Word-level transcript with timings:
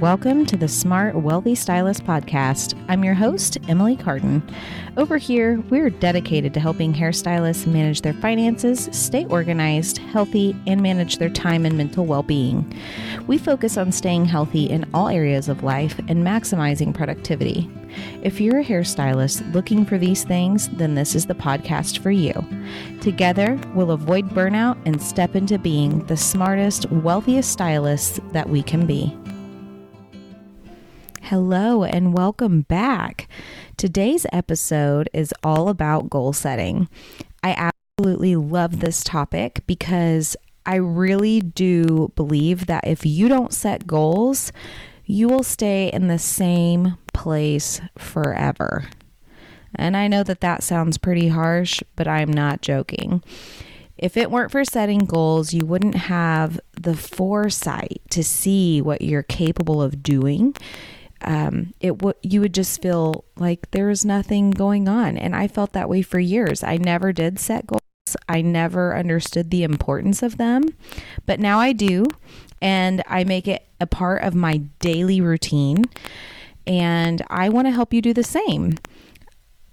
Welcome 0.00 0.44
to 0.46 0.58
the 0.58 0.68
Smart 0.68 1.14
Wealthy 1.14 1.54
Stylist 1.54 2.04
podcast. 2.04 2.78
I'm 2.86 3.02
your 3.02 3.14
host, 3.14 3.56
Emily 3.66 3.96
Carden. 3.96 4.42
Over 4.98 5.16
here, 5.16 5.58
we're 5.70 5.88
dedicated 5.88 6.52
to 6.52 6.60
helping 6.60 6.92
hairstylists 6.92 7.66
manage 7.66 8.02
their 8.02 8.12
finances, 8.12 8.90
stay 8.92 9.24
organized, 9.24 9.96
healthy, 9.96 10.54
and 10.66 10.82
manage 10.82 11.16
their 11.16 11.30
time 11.30 11.64
and 11.64 11.78
mental 11.78 12.04
well 12.04 12.22
being. 12.22 12.78
We 13.26 13.38
focus 13.38 13.78
on 13.78 13.90
staying 13.90 14.26
healthy 14.26 14.68
in 14.68 14.86
all 14.92 15.08
areas 15.08 15.48
of 15.48 15.62
life 15.62 15.98
and 16.08 16.22
maximizing 16.22 16.92
productivity. 16.92 17.66
If 18.22 18.38
you're 18.38 18.60
a 18.60 18.64
hairstylist 18.64 19.50
looking 19.54 19.86
for 19.86 19.96
these 19.96 20.24
things, 20.24 20.68
then 20.68 20.94
this 20.94 21.14
is 21.14 21.24
the 21.24 21.34
podcast 21.34 22.00
for 22.00 22.10
you. 22.10 22.34
Together, 23.00 23.58
we'll 23.72 23.92
avoid 23.92 24.28
burnout 24.28 24.76
and 24.84 25.00
step 25.00 25.34
into 25.34 25.58
being 25.58 26.04
the 26.04 26.18
smartest, 26.18 26.90
wealthiest 26.90 27.50
stylists 27.50 28.20
that 28.32 28.50
we 28.50 28.62
can 28.62 28.84
be. 28.84 29.16
Hello, 31.30 31.82
and 31.82 32.16
welcome 32.16 32.60
back. 32.60 33.26
Today's 33.76 34.26
episode 34.32 35.10
is 35.12 35.34
all 35.42 35.68
about 35.68 36.08
goal 36.08 36.32
setting. 36.32 36.88
I 37.42 37.72
absolutely 37.98 38.36
love 38.36 38.78
this 38.78 39.02
topic 39.02 39.64
because 39.66 40.36
I 40.66 40.76
really 40.76 41.40
do 41.40 42.12
believe 42.14 42.66
that 42.66 42.86
if 42.86 43.04
you 43.04 43.28
don't 43.28 43.52
set 43.52 43.88
goals, 43.88 44.52
you 45.04 45.26
will 45.26 45.42
stay 45.42 45.90
in 45.92 46.06
the 46.06 46.20
same 46.20 46.96
place 47.12 47.80
forever. 47.98 48.84
And 49.74 49.96
I 49.96 50.06
know 50.06 50.22
that 50.22 50.42
that 50.42 50.62
sounds 50.62 50.96
pretty 50.96 51.26
harsh, 51.26 51.82
but 51.96 52.06
I'm 52.06 52.32
not 52.32 52.62
joking. 52.62 53.20
If 53.98 54.16
it 54.16 54.30
weren't 54.30 54.52
for 54.52 54.64
setting 54.64 55.00
goals, 55.00 55.52
you 55.52 55.66
wouldn't 55.66 55.96
have 55.96 56.60
the 56.80 56.94
foresight 56.94 58.00
to 58.10 58.22
see 58.22 58.80
what 58.80 59.02
you're 59.02 59.24
capable 59.24 59.82
of 59.82 60.04
doing 60.04 60.54
um, 61.22 61.74
it 61.80 61.98
w- 61.98 62.14
you 62.22 62.40
would 62.40 62.54
just 62.54 62.80
feel 62.82 63.24
like 63.36 63.70
there 63.70 63.86
was 63.86 64.04
nothing 64.04 64.50
going 64.50 64.88
on. 64.88 65.16
And 65.16 65.34
I 65.34 65.48
felt 65.48 65.72
that 65.72 65.88
way 65.88 66.02
for 66.02 66.18
years. 66.18 66.62
I 66.62 66.76
never 66.76 67.12
did 67.12 67.38
set 67.38 67.66
goals. 67.66 67.80
I 68.28 68.40
never 68.40 68.96
understood 68.96 69.50
the 69.50 69.64
importance 69.64 70.22
of 70.22 70.36
them, 70.36 70.64
but 71.26 71.40
now 71.40 71.58
I 71.58 71.72
do, 71.72 72.06
and 72.62 73.02
I 73.08 73.24
make 73.24 73.48
it 73.48 73.66
a 73.80 73.86
part 73.86 74.22
of 74.22 74.34
my 74.34 74.58
daily 74.78 75.20
routine. 75.20 75.84
And 76.66 77.22
I 77.28 77.48
want 77.48 77.66
to 77.66 77.72
help 77.72 77.92
you 77.92 78.00
do 78.00 78.14
the 78.14 78.22
same. 78.22 78.76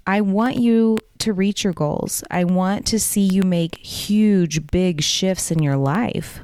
I 0.06 0.22
want 0.22 0.58
you 0.58 0.98
to 1.20 1.32
reach 1.32 1.64
your 1.64 1.74
goals. 1.74 2.24
I 2.30 2.44
want 2.44 2.86
to 2.88 3.00
see 3.00 3.22
you 3.22 3.44
make 3.44 3.78
huge, 3.78 4.68
big 4.68 5.02
shifts 5.02 5.52
in 5.52 5.64
your 5.64 5.78
life. 5.78 6.42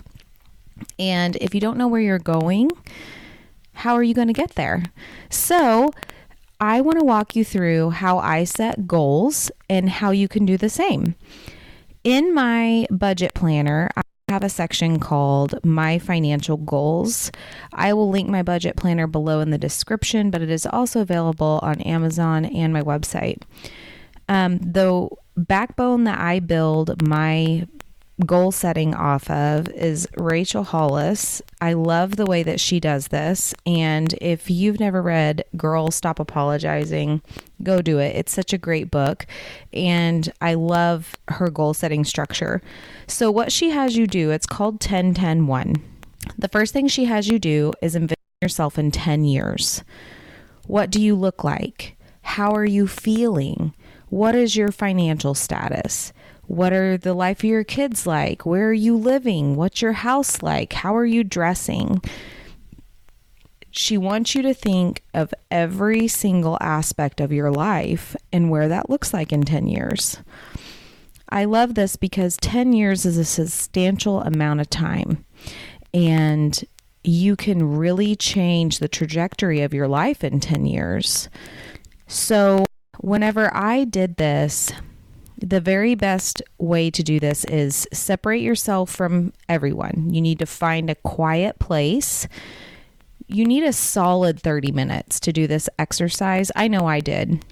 And 0.97 1.35
if 1.37 1.53
you 1.53 1.59
don't 1.59 1.77
know 1.77 1.87
where 1.87 2.01
you're 2.01 2.19
going, 2.19 2.71
how 3.79 3.95
are 3.95 4.03
you 4.03 4.13
going 4.13 4.27
to 4.27 4.33
get 4.33 4.55
there? 4.55 4.83
So, 5.29 5.91
I 6.59 6.81
want 6.81 6.99
to 6.99 7.05
walk 7.05 7.35
you 7.37 7.45
through 7.45 7.91
how 7.91 8.17
I 8.17 8.43
set 8.43 8.85
goals 8.85 9.49
and 9.69 9.89
how 9.89 10.11
you 10.11 10.27
can 10.27 10.45
do 10.45 10.57
the 10.57 10.69
same. 10.69 11.15
In 12.03 12.33
my 12.33 12.85
budget 12.91 13.33
planner, 13.33 13.89
I 13.95 14.01
have 14.27 14.43
a 14.43 14.49
section 14.49 14.99
called 14.99 15.63
My 15.63 15.97
Financial 15.97 16.57
Goals. 16.57 17.31
I 17.73 17.93
will 17.93 18.09
link 18.09 18.27
my 18.27 18.43
budget 18.43 18.75
planner 18.75 19.07
below 19.07 19.39
in 19.39 19.49
the 19.49 19.57
description, 19.57 20.29
but 20.29 20.41
it 20.41 20.49
is 20.49 20.65
also 20.65 20.99
available 20.99 21.59
on 21.63 21.79
Amazon 21.81 22.43
and 22.45 22.73
my 22.73 22.81
website. 22.81 23.41
Um, 24.27 24.57
the 24.57 25.07
backbone 25.37 26.03
that 26.03 26.19
I 26.19 26.39
build 26.39 27.07
my 27.07 27.65
goal 28.25 28.51
setting 28.51 28.93
off 28.93 29.29
of 29.29 29.69
is 29.69 30.07
Rachel 30.17 30.63
Hollis. 30.63 31.41
I 31.61 31.73
love 31.73 32.15
the 32.15 32.25
way 32.25 32.43
that 32.43 32.59
she 32.59 32.79
does 32.79 33.07
this. 33.07 33.53
And 33.65 34.13
if 34.21 34.49
you've 34.49 34.79
never 34.79 35.01
read 35.01 35.45
Girl 35.55 35.91
Stop 35.91 36.19
Apologizing, 36.19 37.21
go 37.63 37.81
do 37.81 37.99
it. 37.99 38.15
It's 38.15 38.33
such 38.33 38.53
a 38.53 38.57
great 38.57 38.91
book. 38.91 39.25
And 39.71 40.31
I 40.41 40.55
love 40.55 41.15
her 41.29 41.49
goal 41.49 41.73
setting 41.73 42.03
structure. 42.03 42.61
So, 43.07 43.31
what 43.31 43.51
she 43.51 43.69
has 43.69 43.95
you 43.95 44.07
do, 44.07 44.31
it's 44.31 44.45
called 44.45 44.79
10 44.79 45.13
10 45.13 45.47
1. 45.47 45.75
The 46.37 46.49
first 46.49 46.73
thing 46.73 46.87
she 46.87 47.05
has 47.05 47.27
you 47.27 47.39
do 47.39 47.73
is 47.81 47.95
envision 47.95 48.17
yourself 48.41 48.77
in 48.77 48.91
10 48.91 49.23
years. 49.23 49.83
What 50.67 50.91
do 50.91 51.01
you 51.01 51.15
look 51.15 51.43
like? 51.43 51.97
How 52.21 52.51
are 52.51 52.65
you 52.65 52.87
feeling? 52.87 53.73
What 54.09 54.35
is 54.35 54.55
your 54.55 54.71
financial 54.71 55.33
status? 55.33 56.13
What 56.49 56.73
are 56.73 56.97
the 56.97 57.13
life 57.13 57.41
of 57.41 57.43
your 57.43 57.63
kids 57.63 58.07
like? 58.07 58.43
Where 58.43 58.69
are 58.69 58.73
you 58.73 58.97
living? 58.97 59.55
What's 59.55 59.83
your 59.83 59.93
house 59.93 60.41
like? 60.41 60.73
How 60.73 60.95
are 60.95 61.05
you 61.05 61.23
dressing? 61.23 62.01
She 63.69 63.99
wants 63.99 64.33
you 64.33 64.41
to 64.41 64.55
think 64.55 65.03
of 65.13 65.31
every 65.51 66.07
single 66.07 66.57
aspect 66.59 67.21
of 67.21 67.31
your 67.31 67.51
life 67.51 68.15
and 68.33 68.49
where 68.49 68.67
that 68.67 68.89
looks 68.89 69.13
like 69.13 69.31
in 69.31 69.43
10 69.43 69.67
years. 69.67 70.17
I 71.29 71.45
love 71.45 71.75
this 71.75 71.95
because 71.95 72.35
10 72.37 72.73
years 72.73 73.05
is 73.05 73.19
a 73.19 73.25
substantial 73.25 74.21
amount 74.23 74.59
of 74.59 74.71
time 74.71 75.23
and 75.93 76.65
you 77.03 77.35
can 77.35 77.77
really 77.77 78.15
change 78.15 78.79
the 78.79 78.87
trajectory 78.87 79.61
of 79.61 79.75
your 79.75 79.87
life 79.87 80.23
in 80.23 80.39
10 80.39 80.65
years. 80.65 81.29
So, 82.07 82.65
whenever 82.97 83.55
I 83.55 83.83
did 83.83 84.15
this, 84.15 84.71
the 85.41 85.61
very 85.61 85.95
best 85.95 86.41
way 86.57 86.91
to 86.91 87.03
do 87.03 87.19
this 87.19 87.45
is 87.45 87.87
separate 87.93 88.41
yourself 88.41 88.89
from 88.89 89.33
everyone. 89.47 90.09
You 90.11 90.21
need 90.21 90.39
to 90.39 90.45
find 90.45 90.89
a 90.89 90.95
quiet 90.95 91.59
place. 91.59 92.27
You 93.27 93.45
need 93.45 93.63
a 93.63 93.73
solid 93.73 94.39
30 94.39 94.71
minutes 94.71 95.19
to 95.21 95.31
do 95.31 95.47
this 95.47 95.69
exercise. 95.77 96.51
I 96.55 96.67
know 96.67 96.87
I 96.87 96.99
did 96.99 97.43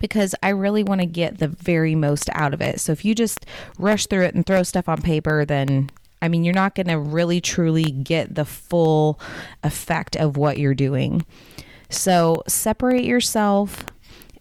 because 0.00 0.34
I 0.42 0.48
really 0.48 0.82
want 0.82 1.02
to 1.02 1.06
get 1.06 1.38
the 1.38 1.48
very 1.48 1.94
most 1.94 2.30
out 2.32 2.54
of 2.54 2.60
it. 2.60 2.80
So 2.80 2.92
if 2.92 3.04
you 3.04 3.14
just 3.14 3.46
rush 3.78 4.06
through 4.06 4.24
it 4.24 4.34
and 4.34 4.44
throw 4.44 4.62
stuff 4.62 4.88
on 4.88 5.02
paper, 5.02 5.44
then 5.44 5.90
I 6.22 6.28
mean, 6.28 6.42
you're 6.42 6.54
not 6.54 6.74
going 6.74 6.86
to 6.86 6.98
really 6.98 7.42
truly 7.42 7.84
get 7.84 8.34
the 8.34 8.46
full 8.46 9.20
effect 9.62 10.16
of 10.16 10.38
what 10.38 10.58
you're 10.58 10.74
doing. 10.74 11.26
So 11.90 12.42
separate 12.48 13.04
yourself 13.04 13.84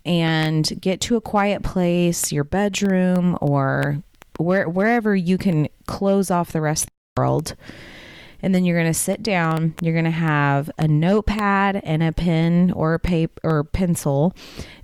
and 0.06 0.70
get 0.82 1.02
to 1.02 1.16
a 1.16 1.22
quiet 1.22 1.64
place, 1.64 2.32
your 2.32 2.44
bedroom 2.44 3.38
or 3.42 4.04
where, 4.38 4.68
wherever 4.68 5.16
you 5.16 5.38
can 5.38 5.68
close 5.88 6.30
off 6.30 6.52
the 6.52 6.62
rest 6.62 6.86
of 6.86 6.90
the 7.16 7.22
world. 7.22 7.56
And 8.42 8.54
then 8.54 8.66
you're 8.66 8.78
going 8.78 8.92
to 8.92 9.00
sit 9.00 9.24
down. 9.24 9.74
You're 9.82 9.94
going 9.94 10.04
to 10.04 10.12
have 10.12 10.70
a 10.78 10.88
notepad 10.88 11.80
and 11.84 12.04
a 12.04 12.12
pen 12.12 12.74
or 12.76 12.94
a 12.94 13.00
paper 13.00 13.40
or 13.44 13.64
pencil. 13.64 14.36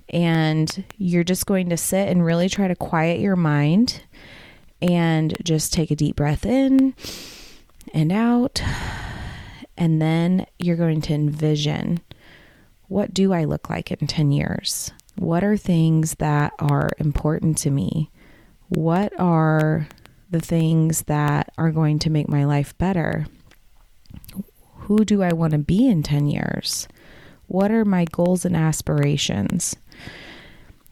And 0.08 0.84
you're 0.96 1.24
just 1.24 1.46
going 1.46 1.68
to 1.68 1.76
sit 1.76 2.08
and 2.08 2.24
really 2.24 2.48
try 2.48 2.68
to 2.68 2.74
quiet 2.74 3.20
your 3.20 3.36
mind 3.36 4.02
and 4.80 5.36
just 5.44 5.74
take 5.74 5.90
a 5.90 5.96
deep 5.96 6.16
breath 6.16 6.46
in 6.46 6.94
and 7.92 8.10
out. 8.10 8.62
And 9.76 10.00
then 10.00 10.46
you're 10.58 10.76
going 10.76 11.02
to 11.02 11.14
envision 11.14 12.00
what 12.88 13.14
do 13.14 13.32
I 13.32 13.44
look 13.44 13.70
like 13.70 13.92
in 13.92 14.06
10 14.08 14.32
years? 14.32 14.90
What 15.20 15.44
are 15.44 15.58
things 15.58 16.14
that 16.14 16.54
are 16.58 16.88
important 16.96 17.58
to 17.58 17.70
me? 17.70 18.10
What 18.70 19.12
are 19.20 19.86
the 20.30 20.40
things 20.40 21.02
that 21.02 21.52
are 21.58 21.70
going 21.70 21.98
to 21.98 22.10
make 22.10 22.26
my 22.26 22.46
life 22.46 22.76
better? 22.78 23.26
Who 24.76 25.04
do 25.04 25.22
I 25.22 25.34
want 25.34 25.52
to 25.52 25.58
be 25.58 25.86
in 25.86 26.02
10 26.02 26.28
years? 26.28 26.88
What 27.48 27.70
are 27.70 27.84
my 27.84 28.06
goals 28.06 28.46
and 28.46 28.56
aspirations? 28.56 29.76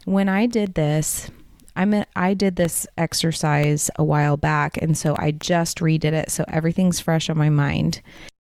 When 0.04 0.28
I 0.28 0.44
did 0.44 0.74
this, 0.74 1.30
I 1.74 1.86
mean, 1.86 2.04
I 2.14 2.34
did 2.34 2.56
this 2.56 2.86
exercise 2.98 3.90
a 3.96 4.04
while 4.04 4.36
back, 4.36 4.76
and 4.76 4.96
so 4.96 5.16
I 5.18 5.30
just 5.30 5.78
redid 5.78 6.12
it. 6.12 6.30
So 6.30 6.44
everything's 6.48 7.00
fresh 7.00 7.30
on 7.30 7.38
my 7.38 7.48
mind. 7.48 8.02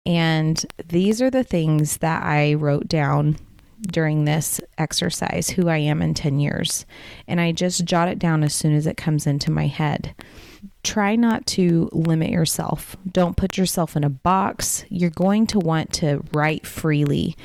And 0.05 0.65
these 0.87 1.21
are 1.21 1.29
the 1.29 1.43
things 1.43 1.97
that 1.97 2.23
I 2.23 2.53
wrote 2.53 2.87
down 2.87 3.35
during 3.91 4.25
this 4.25 4.59
exercise 4.77 5.49
who 5.49 5.69
I 5.69 5.77
am 5.77 6.01
in 6.01 6.13
10 6.13 6.39
years. 6.39 6.85
And 7.27 7.39
I 7.39 7.51
just 7.51 7.85
jot 7.85 8.07
it 8.07 8.19
down 8.19 8.43
as 8.43 8.53
soon 8.53 8.73
as 8.73 8.87
it 8.87 8.97
comes 8.97 9.27
into 9.27 9.51
my 9.51 9.67
head. 9.67 10.15
Try 10.83 11.15
not 11.15 11.45
to 11.47 11.89
limit 11.91 12.29
yourself. 12.29 12.95
Don't 13.11 13.37
put 13.37 13.57
yourself 13.57 13.95
in 13.95 14.03
a 14.03 14.09
box. 14.09 14.85
You're 14.89 15.09
going 15.09 15.47
to 15.47 15.59
want 15.59 15.93
to 15.93 16.23
write 16.31 16.65
freely. 16.65 17.35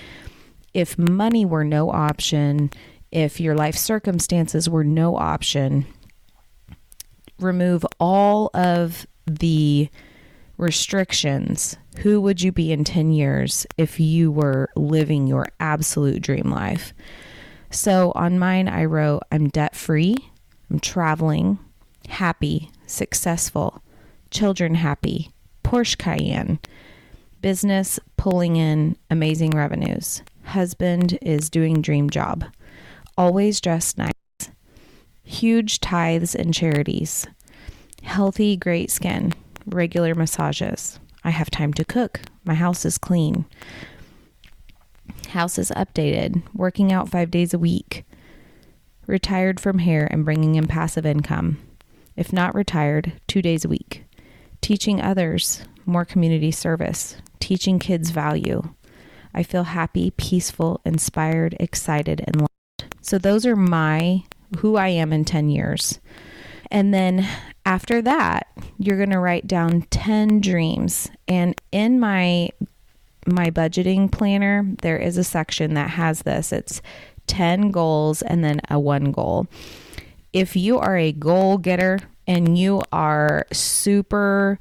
If 0.74 0.98
money 0.98 1.44
were 1.44 1.64
no 1.64 1.90
option, 1.90 2.70
if 3.10 3.40
your 3.40 3.54
life 3.54 3.76
circumstances 3.76 4.68
were 4.68 4.84
no 4.84 5.16
option, 5.16 5.86
remove 7.38 7.84
all 7.98 8.50
of 8.54 9.06
the 9.26 9.88
restrictions, 10.60 11.76
who 11.98 12.20
would 12.20 12.42
you 12.42 12.52
be 12.52 12.72
in 12.72 12.84
10 12.84 13.12
years 13.12 13.66
if 13.76 13.98
you 13.98 14.30
were 14.30 14.68
living 14.76 15.26
your 15.26 15.48
absolute 15.58 16.22
dream 16.22 16.50
life? 16.50 16.92
So 17.70 18.12
on 18.14 18.38
mine, 18.38 18.68
I 18.68 18.84
wrote, 18.84 19.22
I'm 19.32 19.48
debt 19.48 19.74
free, 19.74 20.16
I'm 20.70 20.80
traveling, 20.80 21.58
happy, 22.08 22.70
successful, 22.86 23.82
children 24.30 24.74
happy, 24.74 25.30
Porsche 25.64 25.98
Cayenne, 25.98 26.58
Business 27.42 27.98
pulling 28.18 28.56
in 28.56 28.96
amazing 29.10 29.52
revenues. 29.52 30.22
Husband 30.44 31.18
is 31.22 31.48
doing 31.48 31.80
dream 31.80 32.10
job. 32.10 32.44
Always 33.16 33.62
dressed 33.62 33.96
nice. 33.96 34.12
Huge 35.22 35.80
tithes 35.80 36.34
and 36.34 36.52
charities. 36.52 37.26
Healthy, 38.02 38.58
great 38.58 38.90
skin. 38.90 39.32
Regular 39.66 40.14
massages. 40.14 40.98
I 41.24 41.30
have 41.30 41.50
time 41.50 41.72
to 41.74 41.84
cook. 41.84 42.20
My 42.44 42.54
house 42.54 42.84
is 42.84 42.98
clean. 42.98 43.44
House 45.28 45.58
is 45.58 45.70
updated. 45.72 46.42
Working 46.54 46.92
out 46.92 47.08
five 47.08 47.30
days 47.30 47.52
a 47.52 47.58
week. 47.58 48.04
Retired 49.06 49.60
from 49.60 49.78
hair 49.78 50.08
and 50.10 50.24
bringing 50.24 50.54
in 50.54 50.66
passive 50.66 51.04
income. 51.04 51.58
If 52.16 52.32
not 52.32 52.54
retired, 52.54 53.12
two 53.26 53.42
days 53.42 53.64
a 53.64 53.68
week. 53.68 54.04
Teaching 54.60 55.00
others 55.00 55.62
more 55.86 56.04
community 56.04 56.50
service. 56.50 57.16
Teaching 57.38 57.78
kids 57.78 58.10
value. 58.10 58.74
I 59.34 59.42
feel 59.42 59.64
happy, 59.64 60.10
peaceful, 60.12 60.80
inspired, 60.84 61.56
excited, 61.60 62.22
and 62.26 62.40
loved. 62.40 62.94
So 63.00 63.18
those 63.18 63.46
are 63.46 63.56
my 63.56 64.24
who 64.58 64.76
I 64.76 64.88
am 64.88 65.12
in 65.12 65.24
10 65.24 65.48
years. 65.48 66.00
And 66.70 66.92
then 66.92 67.26
after 67.64 68.02
that, 68.02 68.48
you're 68.78 68.96
going 68.96 69.10
to 69.10 69.18
write 69.18 69.46
down 69.46 69.82
10 69.82 70.40
dreams. 70.40 71.10
And 71.28 71.60
in 71.72 72.00
my 72.00 72.50
my 73.26 73.50
budgeting 73.50 74.10
planner, 74.10 74.64
there 74.80 74.96
is 74.96 75.18
a 75.18 75.24
section 75.24 75.74
that 75.74 75.90
has 75.90 76.22
this. 76.22 76.52
It's 76.52 76.80
10 77.26 77.70
goals 77.70 78.22
and 78.22 78.42
then 78.42 78.60
a 78.70 78.78
one 78.78 79.12
goal. 79.12 79.46
If 80.32 80.56
you 80.56 80.78
are 80.78 80.96
a 80.96 81.12
goal 81.12 81.58
getter 81.58 82.00
and 82.26 82.56
you 82.56 82.82
are 82.92 83.46
super 83.52 84.58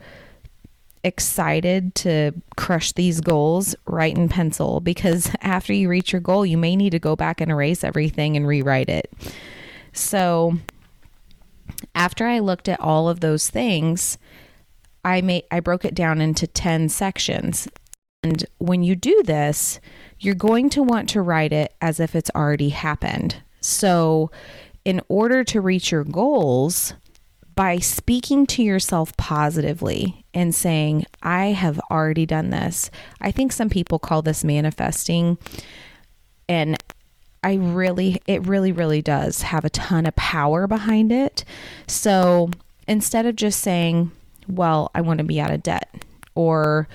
excited 1.03 1.95
to 1.95 2.31
crush 2.57 2.91
these 2.91 3.21
goals, 3.21 3.75
write 3.85 4.17
in 4.17 4.29
pencil 4.29 4.81
because 4.81 5.31
after 5.41 5.73
you 5.73 5.89
reach 5.89 6.11
your 6.11 6.21
goal, 6.21 6.45
you 6.45 6.57
may 6.57 6.75
need 6.75 6.91
to 6.91 6.99
go 6.99 7.15
back 7.15 7.41
and 7.41 7.51
erase 7.51 7.83
everything 7.83 8.35
and 8.35 8.47
rewrite 8.47 8.89
it. 8.89 9.11
So, 9.93 10.57
after 11.95 12.25
I 12.25 12.39
looked 12.39 12.67
at 12.67 12.79
all 12.79 13.09
of 13.09 13.19
those 13.19 13.49
things, 13.49 14.17
I 15.03 15.21
made 15.21 15.43
I 15.51 15.59
broke 15.59 15.85
it 15.85 15.95
down 15.95 16.21
into 16.21 16.47
10 16.47 16.89
sections. 16.89 17.67
And 18.23 18.45
when 18.57 18.83
you 18.83 18.95
do 18.95 19.23
this, 19.23 19.79
you're 20.19 20.35
going 20.35 20.69
to 20.71 20.83
want 20.83 21.09
to 21.09 21.21
write 21.21 21.53
it 21.53 21.73
as 21.81 21.99
if 21.99 22.15
it's 22.15 22.31
already 22.35 22.69
happened. 22.69 23.41
So, 23.61 24.29
in 24.83 25.01
order 25.07 25.43
to 25.45 25.61
reach 25.61 25.91
your 25.91 26.03
goals, 26.03 26.93
by 27.59 27.77
speaking 27.77 28.47
to 28.47 28.63
yourself 28.63 29.11
positively 29.17 30.23
and 30.33 30.55
saying, 30.55 31.05
I 31.21 31.47
have 31.47 31.77
already 31.91 32.25
done 32.25 32.51
this. 32.51 32.89
I 33.19 33.31
think 33.31 33.51
some 33.51 33.69
people 33.69 33.99
call 33.99 34.21
this 34.21 34.45
manifesting. 34.45 35.37
And 36.47 36.81
I 37.43 37.55
really, 37.55 38.21
it 38.27 38.45
really, 38.45 38.71
really 38.71 39.01
does 39.01 39.43
have 39.43 39.65
a 39.65 39.69
ton 39.69 40.05
of 40.05 40.15
power 40.15 40.67
behind 40.67 41.11
it. 41.11 41.45
So 41.87 42.49
instead 42.87 43.25
of 43.25 43.35
just 43.35 43.61
saying, 43.61 44.11
well, 44.47 44.91
I 44.93 45.01
want 45.01 45.19
to 45.19 45.23
be 45.23 45.39
out 45.39 45.51
of 45.51 45.63
debt 45.63 45.89
or 46.35 46.87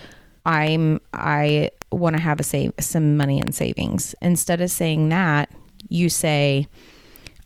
I'm, 0.44 1.00
I 1.12 1.70
want 1.90 2.16
to 2.16 2.22
have 2.22 2.40
a 2.40 2.42
save 2.42 2.72
some 2.80 3.16
money 3.16 3.38
in 3.38 3.52
savings. 3.52 4.14
Instead 4.20 4.60
of 4.60 4.70
saying 4.70 5.08
that, 5.10 5.50
you 5.88 6.08
say, 6.08 6.66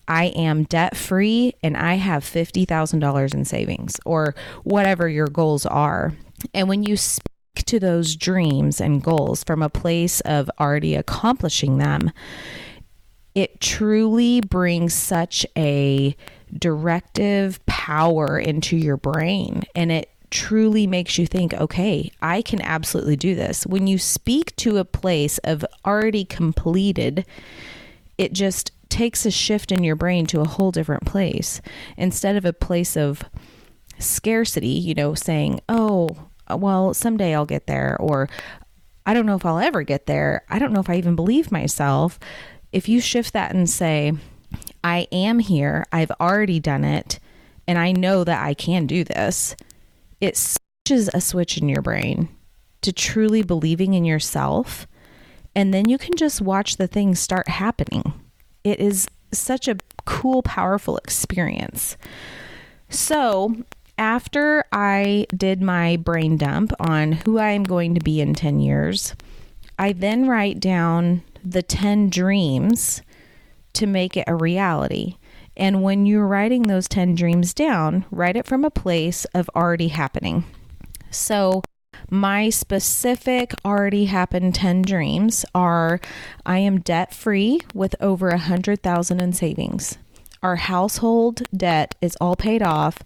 I 0.09 0.27
am 0.27 0.65
debt 0.65 0.97
free 0.97 1.55
and 1.62 1.77
I 1.77 1.95
have 1.95 2.25
$50,000 2.25 3.35
in 3.35 3.45
savings 3.45 4.00
or 4.06 4.35
whatever 4.65 5.09
your 5.09 5.27
goals 5.27 5.67
are. 5.67 6.15
And 6.55 6.69
when 6.69 6.83
you 6.83 6.97
speak 6.97 7.29
to 7.67 7.79
those 7.79 8.17
dreams 8.17 8.81
and 8.81 9.03
goals 9.03 9.45
from 9.45 9.62
a 9.62 9.69
place 9.69 10.21
of 10.23 10.50
already 10.59 10.95
accomplishing 10.95 11.79
them, 11.79 12.11
it 13.35 13.61
truly 13.61 14.41
brings 14.41 14.95
such 14.95 15.47
a 15.57 16.17
directive 16.57 17.65
power 17.67 18.39
into 18.39 18.77
your 18.77 18.97
brain 18.97 19.65
and 19.75 19.93
it 19.93 20.11
truly 20.31 20.87
makes 20.87 21.19
you 21.19 21.27
think, 21.27 21.55
okay, 21.55 22.11
I 22.21 22.43
can 22.43 22.61
absolutely 22.61 23.17
do 23.17 23.35
this. 23.35 23.67
When 23.67 23.87
you 23.87 23.99
speak 23.99 24.55
to 24.57 24.77
a 24.77 24.85
place 24.85 25.39
of 25.39 25.65
already 25.85 26.25
completed, 26.25 27.25
it 28.19 28.33
just 28.33 28.73
takes 28.89 29.25
a 29.25 29.31
shift 29.31 29.71
in 29.73 29.85
your 29.85 29.97
brain 29.97 30.27
to 30.27 30.41
a 30.41 30.49
whole 30.49 30.71
different 30.71 31.07
place 31.07 31.61
instead 31.97 32.37
of 32.37 32.45
a 32.45 32.53
place 32.53 32.97
of 32.97 33.23
scarcity, 33.99 34.69
you 34.69 34.95
know, 34.95 35.15
saying, 35.15 35.61
oh, 35.69 36.09
well, 36.51 36.95
someday 36.95 37.35
I'll 37.35 37.47
get 37.47 37.67
there, 37.67 37.97
or 38.01 38.29
I 39.07 39.15
don't 39.15 39.27
know 39.27 39.37
if 39.37 39.45
I'll 39.45 39.59
ever 39.59 39.83
get 39.83 40.07
there. 40.07 40.45
I 40.49 40.59
don't 40.59 40.73
know 40.73 40.81
if 40.81 40.91
I 40.91 40.97
even 40.97 41.17
believe 41.17 41.53
myself. 41.53 42.19
If 42.73 42.88
you 42.88 43.00
shift 43.00 43.32
that 43.32 43.55
and 43.55 43.69
say, 43.69 44.12
I 44.85 45.06
am 45.11 45.38
here, 45.38 45.85
I've 45.93 46.12
already 46.20 46.61
done 46.61 46.85
it, 46.85 47.19
and 47.67 47.79
I 47.79 47.93
know 47.93 48.25
that 48.25 48.44
I 48.44 48.55
can 48.55 48.87
do 48.87 49.05
this, 49.05 49.56
it 50.20 50.37
switches 50.37 51.11
a 51.12 51.20
switch 51.20 51.59
in 51.59 51.69
your 51.69 51.82
brain 51.82 52.29
to 52.82 52.93
truly 52.93 53.43
believing 53.43 53.94
in 53.94 54.05
yourself. 54.05 54.87
And 55.55 55.75
then 55.75 55.88
you 55.88 55.99
can 55.99 56.17
just 56.17 56.41
watch 56.41 56.76
the 56.76 56.87
things 56.87 57.19
start 57.19 57.49
happening. 57.49 58.12
It 58.65 58.81
is 58.81 59.09
such 59.32 59.69
a 59.69 59.79
cool, 60.05 60.43
powerful 60.43 60.97
experience. 60.99 61.97
So, 62.88 63.56
after 63.99 64.64
I 64.73 65.26
did 65.37 65.61
my 65.61 65.97
brain 65.97 66.37
dump 66.37 66.73
on 66.79 67.12
who 67.12 67.38
I 67.38 67.50
am 67.50 67.64
going 67.64 67.94
to 67.94 68.00
be 68.00 68.21
in 68.21 68.35
10 68.35 68.61
years, 68.61 69.14
I 69.79 69.93
then 69.93 70.29
write 70.29 70.61
down 70.61 71.23
the 71.50 71.62
10 71.62 72.11
dreams 72.11 73.03
to 73.75 73.87
make 73.87 74.17
it 74.17 74.25
a 74.27 74.35
reality. 74.35 75.17
And 75.56 75.83
when 75.83 76.06
you're 76.06 76.27
writing 76.27 76.62
those 76.62 76.89
10 76.89 77.15
dreams 77.15 77.53
down, 77.53 78.05
write 78.11 78.37
it 78.37 78.47
from 78.47 78.65
a 78.65 78.71
place 78.71 79.25
of 79.27 79.50
already 79.56 79.89
happening. 79.89 80.45
So, 81.11 81.62
my 82.11 82.49
specific 82.50 83.55
already 83.65 84.05
happened 84.05 84.55
10 84.55 84.83
dreams 84.83 85.45
are 85.55 86.00
I 86.47 86.59
am 86.59 86.81
debt 86.81 87.12
free 87.12 87.61
with 87.75 87.97
over 88.00 88.29
a 88.29 88.39
hundred 88.39 88.83
thousand 88.83 89.21
in 89.21 89.33
savings. 89.33 89.99
Our 90.43 90.56
household 90.56 91.43
debt 91.55 91.97
is 92.00 92.17
all 92.21 92.37
paid 92.37 92.62
off 92.62 92.99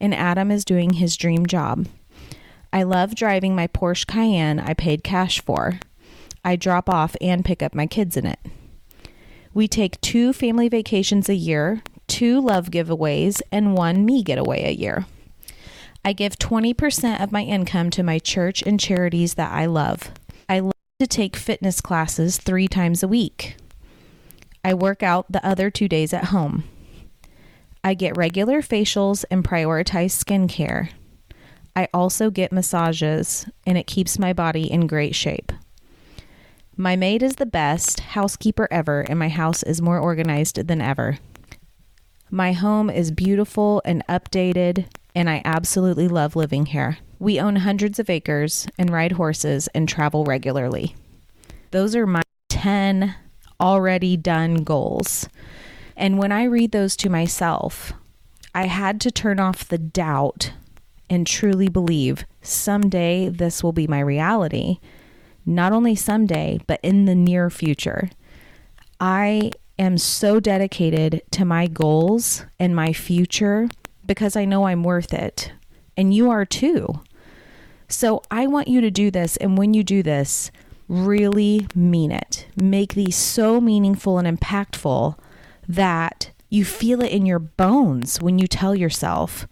and 0.00 0.14
Adam 0.14 0.50
is 0.50 0.64
doing 0.64 0.94
his 0.94 1.16
dream 1.16 1.46
job. 1.46 1.86
I 2.72 2.82
love 2.82 3.14
driving 3.14 3.54
my 3.54 3.66
Porsche 3.66 4.06
Cayenne 4.06 4.58
I 4.58 4.74
paid 4.74 5.04
cash 5.04 5.40
for. 5.40 5.78
I 6.44 6.56
drop 6.56 6.88
off 6.88 7.16
and 7.20 7.44
pick 7.44 7.62
up 7.62 7.74
my 7.74 7.86
kids 7.86 8.16
in 8.16 8.26
it. 8.26 8.38
We 9.52 9.68
take 9.68 10.00
two 10.00 10.32
family 10.32 10.68
vacations 10.68 11.28
a 11.28 11.34
year, 11.34 11.82
two 12.06 12.40
love 12.40 12.70
giveaways, 12.70 13.42
and 13.50 13.76
one 13.76 14.04
me 14.04 14.22
getaway 14.22 14.64
a 14.64 14.70
year. 14.72 15.06
I 16.04 16.12
give 16.12 16.38
20% 16.38 17.22
of 17.22 17.32
my 17.32 17.42
income 17.42 17.90
to 17.90 18.02
my 18.02 18.18
church 18.18 18.62
and 18.62 18.80
charities 18.80 19.34
that 19.34 19.52
I 19.52 19.66
love. 19.66 20.10
I 20.48 20.60
love 20.60 20.72
to 20.98 21.06
take 21.06 21.36
fitness 21.36 21.80
classes 21.80 22.38
three 22.38 22.68
times 22.68 23.02
a 23.02 23.08
week. 23.08 23.56
I 24.64 24.74
work 24.74 25.02
out 25.02 25.30
the 25.30 25.44
other 25.44 25.70
two 25.70 25.88
days 25.88 26.12
at 26.12 26.26
home. 26.26 26.64
I 27.82 27.94
get 27.94 28.16
regular 28.16 28.60
facials 28.60 29.24
and 29.30 29.44
prioritize 29.44 30.12
skincare. 30.12 30.90
I 31.74 31.88
also 31.94 32.30
get 32.30 32.52
massages, 32.52 33.46
and 33.66 33.78
it 33.78 33.86
keeps 33.86 34.18
my 34.18 34.32
body 34.32 34.70
in 34.70 34.86
great 34.86 35.14
shape. 35.14 35.52
My 36.80 36.96
maid 36.96 37.22
is 37.22 37.34
the 37.34 37.44
best 37.44 38.00
housekeeper 38.00 38.66
ever, 38.70 39.02
and 39.02 39.18
my 39.18 39.28
house 39.28 39.62
is 39.62 39.82
more 39.82 39.98
organized 39.98 40.66
than 40.66 40.80
ever. 40.80 41.18
My 42.30 42.54
home 42.54 42.88
is 42.88 43.10
beautiful 43.10 43.82
and 43.84 44.02
updated, 44.08 44.86
and 45.14 45.28
I 45.28 45.42
absolutely 45.44 46.08
love 46.08 46.36
living 46.36 46.64
here. 46.64 46.96
We 47.18 47.38
own 47.38 47.56
hundreds 47.56 47.98
of 47.98 48.08
acres 48.08 48.66
and 48.78 48.88
ride 48.88 49.12
horses 49.12 49.68
and 49.74 49.86
travel 49.86 50.24
regularly. 50.24 50.96
Those 51.70 51.94
are 51.94 52.06
my 52.06 52.22
10 52.48 53.14
already 53.60 54.16
done 54.16 54.64
goals. 54.64 55.28
And 55.98 56.16
when 56.16 56.32
I 56.32 56.44
read 56.44 56.72
those 56.72 56.96
to 56.96 57.10
myself, 57.10 57.92
I 58.54 58.68
had 58.68 59.02
to 59.02 59.10
turn 59.10 59.38
off 59.38 59.68
the 59.68 59.76
doubt 59.76 60.54
and 61.10 61.26
truly 61.26 61.68
believe 61.68 62.24
someday 62.40 63.28
this 63.28 63.62
will 63.62 63.72
be 63.74 63.86
my 63.86 64.00
reality. 64.00 64.78
Not 65.46 65.72
only 65.72 65.94
someday, 65.94 66.60
but 66.66 66.80
in 66.82 67.04
the 67.04 67.14
near 67.14 67.50
future. 67.50 68.10
I 69.00 69.52
am 69.78 69.96
so 69.96 70.40
dedicated 70.40 71.22
to 71.32 71.44
my 71.44 71.66
goals 71.66 72.44
and 72.58 72.76
my 72.76 72.92
future 72.92 73.68
because 74.06 74.36
I 74.36 74.44
know 74.44 74.66
I'm 74.66 74.82
worth 74.82 75.14
it. 75.14 75.52
And 75.96 76.12
you 76.12 76.30
are 76.30 76.44
too. 76.44 77.00
So 77.88 78.22
I 78.30 78.46
want 78.46 78.68
you 78.68 78.80
to 78.80 78.90
do 78.90 79.10
this. 79.10 79.36
And 79.38 79.56
when 79.58 79.74
you 79.74 79.82
do 79.82 80.02
this, 80.02 80.50
really 80.88 81.66
mean 81.74 82.12
it. 82.12 82.46
Make 82.60 82.94
these 82.94 83.16
so 83.16 83.60
meaningful 83.60 84.18
and 84.18 84.38
impactful 84.38 85.16
that 85.68 86.30
you 86.48 86.64
feel 86.64 87.00
it 87.00 87.12
in 87.12 87.26
your 87.26 87.38
bones 87.38 88.20
when 88.20 88.38
you 88.38 88.46
tell 88.46 88.74
yourself, 88.74 89.46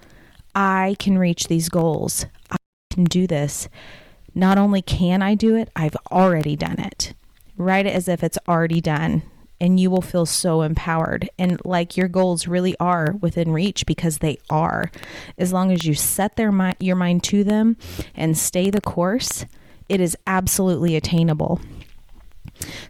I 0.55 0.97
can 0.99 1.17
reach 1.17 1.47
these 1.47 1.69
goals. 1.69 2.27
I 2.51 2.57
can 2.93 3.05
do 3.05 3.27
this. 3.27 3.69
Not 4.39 4.57
only 4.57 4.83
can 4.83 5.21
I 5.23 5.35
do 5.35 5.57
it, 5.57 5.69
I've 5.75 5.97
already 6.13 6.57
done 6.57 6.79
it. 6.79 7.15
Write 7.57 7.87
it 7.87 7.95
as 7.95 8.09
if 8.09 8.23
it's 8.23 8.39
already 8.47 8.81
done 8.81 9.23
and 9.61 9.81
you 9.81 9.91
will 9.91 10.03
feel 10.03 10.27
so 10.27 10.63
empowered. 10.63 11.29
And 11.39 11.61
like 11.65 11.97
your 11.97 12.07
goals 12.07 12.47
really 12.47 12.77
are 12.79 13.17
within 13.21 13.51
reach 13.51 13.85
because 13.87 14.19
they 14.19 14.39
are. 14.49 14.91
As 15.37 15.53
long 15.53 15.73
as 15.73 15.85
you 15.85 15.95
set 15.95 16.37
their 16.37 16.53
mind 16.53 16.77
your 16.79 16.97
mind 16.97 17.25
to 17.25 17.43
them 17.43 17.77
and 18.15 18.39
stay 18.39 18.71
the 18.71 18.81
course 18.81 19.45
it 19.89 20.01
is 20.01 20.17
absolutely 20.27 20.95
attainable. 20.95 21.61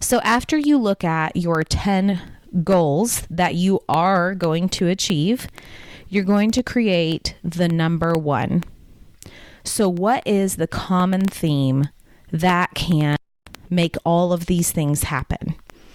So 0.01 0.19
after 0.21 0.59
you 0.59 0.77
look 0.79 1.05
at 1.05 1.37
your 1.37 1.63
10 1.63 2.21
goals 2.65 3.23
that 3.31 3.55
you 3.55 3.81
are 3.89 4.35
going 4.35 4.69
to 4.71 4.89
achieve 4.89 5.47
you're 6.09 6.25
going 6.25 6.51
to 6.51 6.63
create 6.63 7.37
the 7.45 7.69
number 7.69 8.15
1 8.15 8.65
so 9.69 9.89
what 9.89 10.23
is 10.27 10.57
the 10.57 10.67
common 10.67 11.23
theme 11.23 11.89
that 12.31 12.75
can 12.75 13.17
make 13.71 13.97
all 14.05 14.33
of 14.33 14.47
these 14.47 14.73
things 14.73 15.05
happen 15.05 15.55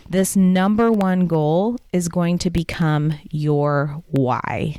this 0.10 0.36
number 0.36 0.92
one 0.92 1.27
goal 1.27 1.77
is 1.92 2.08
going 2.08 2.38
to 2.39 2.50
become 2.50 3.13
your 3.32 4.03
why. 4.08 4.75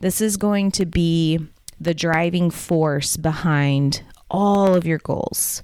This 0.00 0.20
is 0.20 0.36
going 0.36 0.70
to 0.72 0.86
be 0.86 1.40
the 1.80 1.94
driving 1.94 2.50
force 2.50 3.16
behind 3.16 4.02
all 4.30 4.74
of 4.74 4.86
your 4.86 4.98
goals. 4.98 5.62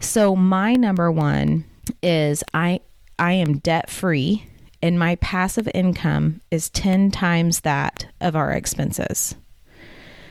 So 0.00 0.34
my 0.34 0.74
number 0.74 1.12
one 1.12 1.64
is 2.02 2.42
I 2.54 2.80
I 3.18 3.32
am 3.32 3.58
debt 3.58 3.90
free 3.90 4.46
and 4.80 4.98
my 4.98 5.16
passive 5.16 5.68
income 5.74 6.40
is 6.50 6.70
10 6.70 7.10
times 7.10 7.60
that 7.60 8.06
of 8.20 8.36
our 8.36 8.52
expenses. 8.52 9.34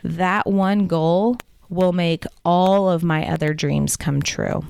That 0.08 0.48
one 0.48 0.88
goal 0.88 1.38
will 1.70 1.92
make 1.92 2.24
all 2.46 2.90
of 2.90 3.04
my 3.04 3.28
other 3.28 3.54
dreams 3.54 3.98
come 3.98 4.22
true. 4.22 4.66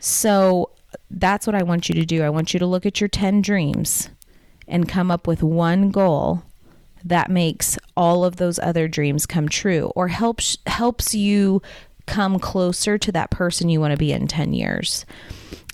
So 0.00 0.70
that's 1.10 1.46
what 1.46 1.54
I 1.54 1.62
want 1.62 1.90
you 1.90 1.94
to 1.96 2.06
do. 2.06 2.22
I 2.22 2.30
want 2.30 2.54
you 2.54 2.60
to 2.60 2.66
look 2.66 2.86
at 2.86 3.00
your 3.00 3.08
10 3.08 3.42
dreams 3.42 4.08
and 4.66 4.88
come 4.88 5.10
up 5.10 5.26
with 5.26 5.42
one 5.42 5.90
goal 5.90 6.42
that 7.04 7.30
makes 7.30 7.78
all 7.96 8.24
of 8.24 8.36
those 8.36 8.58
other 8.58 8.88
dreams 8.88 9.26
come 9.26 9.48
true 9.48 9.92
or 9.94 10.08
helps 10.08 10.56
helps 10.66 11.14
you 11.14 11.62
come 12.06 12.38
closer 12.38 12.96
to 12.96 13.12
that 13.12 13.30
person 13.30 13.68
you 13.68 13.80
want 13.80 13.92
to 13.92 13.98
be 13.98 14.12
in 14.12 14.26
10 14.26 14.54
years. 14.54 15.04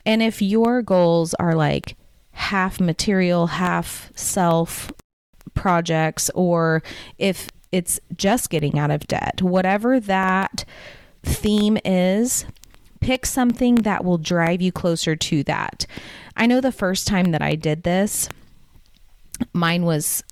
And 0.05 0.23
if 0.23 0.43
your 0.43 0.83
goals 0.83 1.35
are 1.35 1.55
like 1.55 1.97
half 2.33 2.81
material, 2.81 3.47
half 3.47 4.11
self 4.17 4.93
projects 5.55 6.31
or 6.35 6.83
if 7.17 7.49
it's 7.75 7.99
just 8.17 8.51
getting 8.51 8.79
out 8.79 8.93
of 8.93 9.09
debt, 9.09 9.43
whatever 9.43 9.99
that 9.99 10.65
theme 11.25 11.77
is, 11.85 12.47
pick 13.01 13.27
something 13.27 13.75
that 13.75 14.05
will 14.05 14.17
drive 14.17 14.63
you 14.63 14.71
closer 14.71 15.17
to 15.17 15.43
that. 15.43 15.85
I 16.37 16.47
know 16.47 16.61
the 16.61 16.71
first 16.71 17.09
time 17.09 17.33
that 17.33 17.43
I 17.43 17.57
did 17.57 17.83
this, 17.83 18.29
mine 19.53 19.85
was 19.85 20.23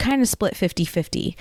kind 0.00 0.20
of 0.20 0.26
split 0.26 0.56
50 0.56 0.84
50. 0.84 1.36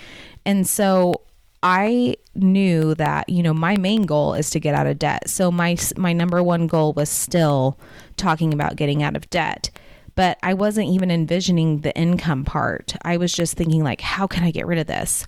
And 0.46 0.68
so 0.68 1.22
I 1.64 2.16
knew 2.36 2.94
that, 2.96 3.28
you 3.28 3.42
know, 3.42 3.56
my 3.56 3.76
main 3.76 4.04
goal 4.04 4.36
is 4.36 4.52
to 4.52 4.60
get 4.60 4.76
out 4.76 4.86
of 4.86 5.00
debt. 5.00 5.32
So 5.32 5.52
my 5.52 5.78
my 5.96 6.14
number 6.14 6.44
one 6.44 6.68
goal 6.68 6.94
was 6.94 7.10
still 7.10 7.76
talking 8.18 8.54
about 8.54 8.76
getting 8.76 9.02
out 9.02 9.16
of 9.16 9.28
debt. 9.32 9.72
But 10.18 10.40
I 10.42 10.56
wasn't 10.56 10.90
even 10.90 11.12
envisioning 11.12 11.82
the 11.82 11.96
income 11.96 12.44
part. 12.44 12.96
I 13.04 13.18
was 13.18 13.32
just 13.32 13.54
thinking 13.54 13.84
like 13.84 14.02
how 14.02 14.26
can 14.26 14.44
I 14.44 14.50
get 14.50 14.66
rid 14.66 14.80
of 14.80 14.88
this? 14.88 15.28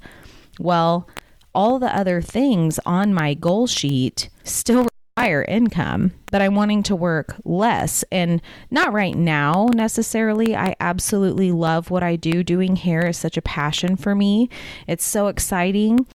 Well, 0.59 1.07
all 1.53 1.77
the 1.77 1.95
other 1.95 2.21
things 2.21 2.79
on 2.87 3.13
my 3.13 3.35
goal 3.35 3.67
sheet 3.67 4.29
still 4.43 4.87
require 5.15 5.43
income, 5.43 6.13
but 6.31 6.41
I'm 6.41 6.55
wanting 6.55 6.81
to 6.83 6.95
work 6.95 7.35
less. 7.45 8.03
And 8.11 8.41
not 8.71 8.91
right 8.91 9.15
now 9.15 9.67
necessarily. 9.73 10.55
I 10.55 10.75
absolutely 10.79 11.51
love 11.51 11.91
what 11.91 12.01
I 12.01 12.15
do. 12.15 12.43
Doing 12.43 12.75
hair 12.75 13.05
is 13.05 13.17
such 13.17 13.37
a 13.37 13.43
passion 13.43 13.95
for 13.95 14.15
me, 14.15 14.49
it's 14.87 15.05
so 15.05 15.27
exciting. 15.27 16.07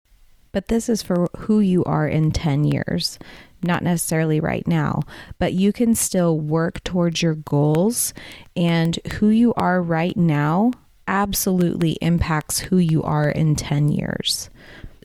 But 0.50 0.68
this 0.68 0.88
is 0.88 1.02
for 1.02 1.28
who 1.36 1.60
you 1.60 1.84
are 1.84 2.08
in 2.08 2.30
10 2.30 2.64
years, 2.64 3.18
not 3.64 3.82
necessarily 3.82 4.40
right 4.40 4.66
now, 4.66 5.02
but 5.38 5.52
you 5.52 5.72
can 5.72 5.94
still 5.94 6.38
work 6.38 6.82
towards 6.84 7.22
your 7.22 7.34
goals. 7.34 8.14
And 8.56 8.98
who 9.14 9.28
you 9.28 9.54
are 9.54 9.80
right 9.80 10.16
now 10.16 10.72
absolutely 11.06 11.92
impacts 12.00 12.58
who 12.58 12.78
you 12.78 13.02
are 13.02 13.28
in 13.28 13.56
10 13.56 13.88
years. 13.88 14.50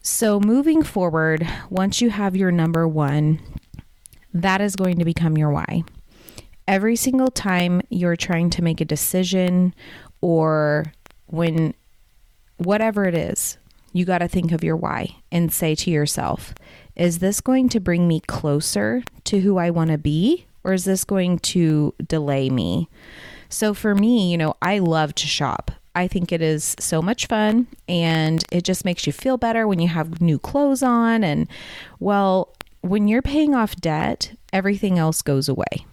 So, 0.02 0.40
moving 0.40 0.84
forward, 0.84 1.46
once 1.70 2.02
you 2.02 2.10
have 2.10 2.36
your 2.36 2.52
number 2.52 2.88
one, 2.88 3.42
that 4.34 4.62
is 4.62 4.76
going 4.76 5.00
to 5.00 5.06
become 5.06 5.38
your 5.38 5.52
why. 5.52 5.84
Every 6.68 6.96
single 6.96 7.30
time 7.32 7.82
you're 7.90 8.16
trying 8.16 8.50
to 8.52 8.62
make 8.62 8.80
a 8.80 8.86
decision 8.86 9.74
or 10.22 10.94
when 11.28 11.74
whatever 12.58 13.06
it 13.06 13.16
is, 13.16 13.58
you 13.98 14.06
got 14.06 14.20
to 14.20 14.28
think 14.28 14.52
of 14.52 14.64
your 14.64 14.76
why 14.76 15.16
and 15.32 15.52
say 15.52 15.76
to 15.76 15.90
yourself, 15.90 16.54
is 16.96 17.20
this 17.20 17.42
going 17.42 17.70
to 17.70 17.80
bring 17.80 18.08
me 18.08 18.20
closer 18.22 19.04
to 19.26 19.40
who 19.40 19.58
I 19.58 19.70
want 19.70 19.92
to 19.92 19.98
be 19.98 20.46
or 20.64 20.74
is 20.74 20.86
this 20.86 21.04
going 21.04 21.40
to 21.40 21.94
delay 22.06 22.50
me? 22.50 22.90
So 23.50 23.74
for 23.74 23.96
me, 23.96 24.32
you 24.32 24.38
know, 24.38 24.56
I 24.62 24.80
love 24.80 25.16
to 25.16 25.28
shop. 25.28 25.72
I 25.96 26.08
think 26.08 26.32
it 26.32 26.42
is 26.42 26.76
so 26.80 27.02
much 27.02 27.26
fun 27.26 27.68
and 27.90 28.44
it 28.52 28.64
just 28.64 28.86
makes 28.86 29.08
you 29.08 29.14
feel 29.14 29.38
better 29.38 29.68
when 29.68 29.80
you 29.80 29.88
have 29.88 30.22
new 30.22 30.38
clothes 30.38 30.84
on. 30.84 31.24
And 31.24 31.48
well, 32.00 32.54
when 32.82 33.08
you're 33.08 33.24
paying 33.24 33.56
off 33.56 33.76
debt, 33.76 34.38
everything 34.54 35.00
else 35.00 35.24
goes 35.24 35.50
away. 35.50 35.86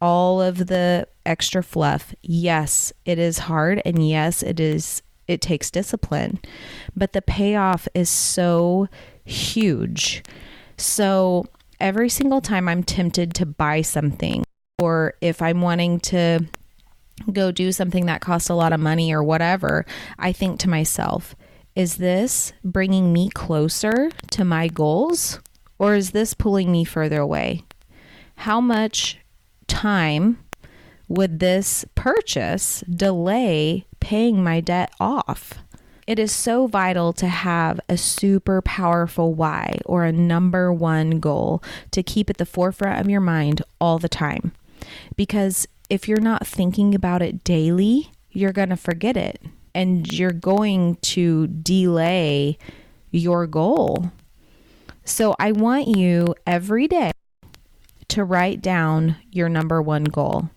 All 0.00 0.42
of 0.42 0.66
the 0.66 1.06
extra 1.24 1.62
fluff. 1.62 2.14
Yes, 2.20 2.92
it 3.04 3.18
is 3.18 3.38
hard 3.38 3.80
and 3.84 4.06
yes, 4.06 4.42
it 4.42 4.58
is 4.58 5.02
it 5.28 5.40
takes 5.40 5.70
discipline. 5.70 6.40
But 6.96 7.12
the 7.12 7.22
payoff 7.22 7.88
is 7.94 8.10
so 8.10 8.88
huge. 9.24 10.22
So 10.76 11.46
every 11.80 12.08
single 12.08 12.40
time 12.40 12.68
I'm 12.68 12.82
tempted 12.82 13.34
to 13.34 13.46
buy 13.46 13.82
something 13.82 14.44
or 14.80 15.14
if 15.20 15.40
I'm 15.40 15.60
wanting 15.60 16.00
to 16.00 16.40
go 17.32 17.52
do 17.52 17.72
something 17.72 18.06
that 18.06 18.20
costs 18.20 18.48
a 18.48 18.54
lot 18.54 18.72
of 18.72 18.80
money 18.80 19.12
or 19.12 19.22
whatever, 19.22 19.86
I 20.18 20.32
think 20.32 20.58
to 20.60 20.68
myself, 20.68 21.34
is 21.74 21.96
this 21.96 22.52
bringing 22.64 23.12
me 23.12 23.30
closer 23.30 24.10
to 24.32 24.44
my 24.44 24.68
goals 24.68 25.40
or 25.78 25.94
is 25.94 26.10
this 26.10 26.34
pulling 26.34 26.70
me 26.70 26.84
further 26.84 27.20
away? 27.20 27.64
How 28.36 28.60
much 28.60 29.18
time 29.66 30.38
would 31.08 31.38
this 31.40 31.84
purchase 31.94 32.82
delay 32.88 33.86
paying 34.04 34.44
my 34.44 34.60
debt 34.60 34.92
off? 35.00 35.54
It 36.06 36.18
is 36.18 36.30
so 36.30 36.66
vital 36.66 37.14
to 37.14 37.26
have 37.26 37.80
a 37.88 37.96
super 37.96 38.60
powerful 38.60 39.32
why 39.32 39.78
or 39.86 40.04
a 40.04 40.12
number 40.12 40.70
one 40.70 41.20
goal 41.20 41.62
to 41.92 42.02
keep 42.02 42.28
at 42.28 42.36
the 42.36 42.44
forefront 42.44 43.00
of 43.00 43.08
your 43.08 43.22
mind 43.22 43.62
all 43.80 43.98
the 43.98 44.10
time. 44.10 44.52
Because 45.16 45.66
if 45.88 46.06
you're 46.06 46.20
not 46.20 46.46
thinking 46.46 46.94
about 46.94 47.22
it 47.22 47.42
daily, 47.44 48.10
you're 48.30 48.52
going 48.52 48.68
to 48.68 48.76
forget 48.76 49.16
it 49.16 49.40
and 49.74 50.12
you're 50.12 50.32
going 50.32 50.96
to 50.96 51.46
delay 51.46 52.58
your 53.10 53.46
goal. 53.46 54.12
So 55.06 55.34
I 55.38 55.52
want 55.52 55.88
you 55.88 56.34
every 56.46 56.86
day 56.88 57.12
to 58.08 58.22
write 58.22 58.60
down 58.60 59.16
your 59.32 59.48
number 59.48 59.80
one 59.80 60.04
goal. 60.04 60.50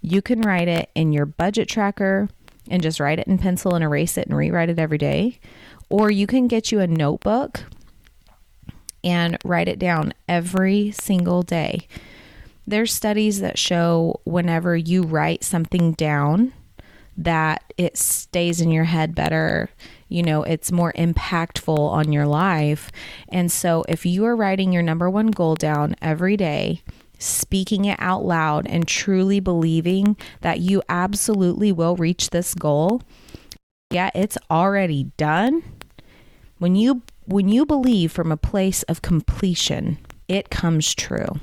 You 0.00 0.20
can 0.20 0.40
write 0.40 0.66
it 0.66 0.90
in 0.96 1.12
your 1.12 1.26
budget 1.26 1.68
tracker 1.68 2.28
and 2.68 2.82
just 2.82 3.00
write 3.00 3.18
it 3.18 3.26
in 3.26 3.38
pencil 3.38 3.74
and 3.74 3.84
erase 3.84 4.16
it 4.16 4.26
and 4.26 4.36
rewrite 4.36 4.70
it 4.70 4.78
every 4.78 4.98
day. 4.98 5.38
Or 5.88 6.10
you 6.10 6.26
can 6.26 6.48
get 6.48 6.72
you 6.72 6.80
a 6.80 6.86
notebook 6.86 7.64
and 9.04 9.36
write 9.44 9.68
it 9.68 9.78
down 9.78 10.14
every 10.28 10.90
single 10.92 11.42
day. 11.42 11.86
There's 12.66 12.92
studies 12.92 13.40
that 13.40 13.58
show 13.58 14.20
whenever 14.24 14.76
you 14.76 15.02
write 15.02 15.42
something 15.44 15.92
down 15.92 16.52
that 17.16 17.72
it 17.76 17.98
stays 17.98 18.60
in 18.60 18.70
your 18.70 18.84
head 18.84 19.14
better 19.14 19.68
you 20.12 20.22
know, 20.22 20.42
it's 20.42 20.70
more 20.70 20.92
impactful 20.92 21.78
on 21.78 22.12
your 22.12 22.26
life. 22.26 22.92
And 23.30 23.50
so 23.50 23.82
if 23.88 24.04
you 24.04 24.26
are 24.26 24.36
writing 24.36 24.70
your 24.70 24.82
number 24.82 25.08
one 25.08 25.28
goal 25.28 25.54
down 25.54 25.96
every 26.02 26.36
day, 26.36 26.82
speaking 27.22 27.84
it 27.84 27.98
out 28.00 28.24
loud 28.24 28.66
and 28.66 28.86
truly 28.86 29.40
believing 29.40 30.16
that 30.40 30.60
you 30.60 30.82
absolutely 30.88 31.72
will 31.72 31.96
reach 31.96 32.30
this 32.30 32.54
goal, 32.54 33.02
yeah, 33.90 34.10
it's 34.14 34.38
already 34.50 35.04
done. 35.16 35.62
When 36.58 36.74
you 36.74 37.02
when 37.24 37.48
you 37.48 37.64
believe 37.64 38.10
from 38.10 38.32
a 38.32 38.36
place 38.36 38.82
of 38.84 39.02
completion, 39.02 39.98
it 40.28 40.50
comes 40.50 40.94
true. 40.94 41.40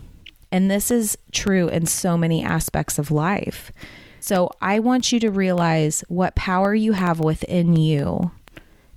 And 0.52 0.70
this 0.70 0.92
is 0.92 1.18
true 1.32 1.68
in 1.68 1.86
so 1.86 2.18
many 2.18 2.44
aspects 2.44 3.00
of 3.00 3.12
life. 3.12 3.72
So 4.20 4.52
I 4.62 4.80
want 4.80 5.12
you 5.12 5.20
to 5.22 5.32
realize 5.32 6.04
what 6.08 6.36
power 6.36 6.74
you 6.74 6.94
have 6.94 7.20
within 7.20 7.76
you 7.76 8.32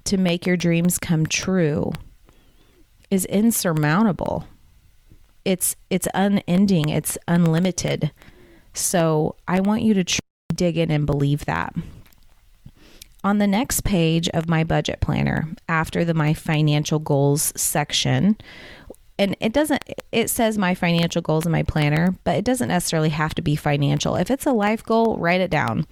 to 0.05 0.17
make 0.17 0.47
your 0.47 0.57
dreams 0.57 0.99
come 0.99 1.27
true 1.27 1.93
is 3.11 3.25
insurmountable. 3.27 4.47
It's 5.45 5.77
it's 5.91 6.09
unending, 6.15 6.89
it's 6.89 7.19
unlimited. 7.29 8.13
So 8.75 9.37
I 9.47 9.61
want 9.61 9.83
you 9.83 9.95
to 10.03 10.21
dig 10.55 10.79
in 10.79 10.91
and 10.91 11.07
believe 11.07 11.45
that. 11.45 11.75
On 13.25 13.39
the 13.39 13.47
next 13.47 13.85
page 13.85 14.29
of 14.31 14.49
my 14.49 14.65
budget 14.65 15.01
planner, 15.01 15.49
after 15.69 16.05
the 16.05 16.15
my 16.15 16.35
financial 16.35 16.99
goals 16.99 17.53
section, 17.57 18.37
and 19.19 19.37
it 19.41 19.53
doesn't 19.53 19.83
it 20.11 20.31
says 20.31 20.59
my 20.59 20.75
financial 20.75 21.23
goals 21.23 21.47
in 21.47 21.53
my 21.53 21.63
planner, 21.63 22.17
but 22.25 22.37
it 22.37 22.45
doesn't 22.45 22.69
necessarily 22.69 23.11
have 23.11 23.35
to 23.35 23.43
be 23.43 23.57
financial. 23.57 24.17
If 24.17 24.31
it's 24.31 24.47
a 24.47 24.53
life 24.53 24.83
goal, 24.83 25.17
write 25.19 25.41
it 25.41 25.51
down. 25.51 25.87